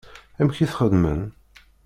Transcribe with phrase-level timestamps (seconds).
[0.39, 1.21] Amek i t-xeddmen?